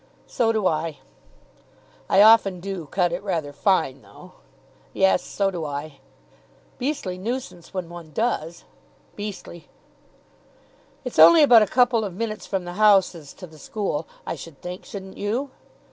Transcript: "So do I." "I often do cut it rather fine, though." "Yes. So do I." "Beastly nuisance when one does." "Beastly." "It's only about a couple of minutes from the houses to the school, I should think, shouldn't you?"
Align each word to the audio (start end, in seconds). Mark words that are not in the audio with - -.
"So 0.25 0.51
do 0.51 0.65
I." 0.65 0.97
"I 2.09 2.23
often 2.23 2.59
do 2.59 2.87
cut 2.87 3.11
it 3.13 3.21
rather 3.21 3.53
fine, 3.53 4.01
though." 4.01 4.31
"Yes. 4.93 5.21
So 5.23 5.51
do 5.51 5.63
I." 5.63 5.99
"Beastly 6.79 7.19
nuisance 7.19 7.71
when 7.71 7.87
one 7.87 8.09
does." 8.11 8.63
"Beastly." 9.15 9.67
"It's 11.05 11.19
only 11.19 11.43
about 11.43 11.61
a 11.61 11.67
couple 11.67 12.03
of 12.03 12.15
minutes 12.15 12.47
from 12.47 12.65
the 12.65 12.73
houses 12.81 13.31
to 13.35 13.45
the 13.45 13.59
school, 13.59 14.07
I 14.25 14.33
should 14.33 14.59
think, 14.63 14.85
shouldn't 14.85 15.17
you?" 15.19 15.51